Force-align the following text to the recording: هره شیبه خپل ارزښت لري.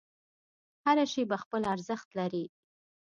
هره 0.85 1.05
شیبه 1.13 1.37
خپل 1.43 1.61
ارزښت 1.73 2.09
لري. 2.19 2.45